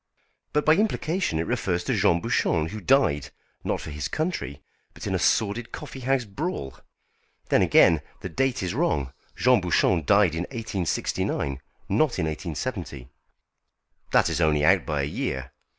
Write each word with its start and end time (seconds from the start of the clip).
"But 0.51 0.65
by 0.65 0.77
implication 0.77 1.37
it 1.37 1.43
refers 1.45 1.83
to 1.83 1.93
Jean 1.93 2.21
Bouchon, 2.21 2.69
who 2.69 2.81
died, 2.81 3.29
not 3.63 3.79
for 3.81 3.91
his 3.91 4.07
country, 4.07 4.63
but 4.95 5.05
in 5.05 5.13
a 5.13 5.19
sordid 5.19 5.71
coffee 5.71 5.99
house 5.99 6.25
brawl. 6.25 6.73
Then, 7.49 7.61
again, 7.61 8.01
the 8.21 8.27
date 8.29 8.63
is 8.63 8.73
wrong. 8.73 9.13
Jean 9.35 9.61
Bouchon 9.61 10.03
died 10.03 10.33
in 10.33 10.45
1869, 10.49 11.61
not 11.87 12.17
in 12.17 12.25
1870." 12.25 13.09
"That 14.09 14.27
is 14.27 14.41
only 14.41 14.65
out 14.65 14.87
by 14.87 15.01
a 15.03 15.05
year." 15.05 15.51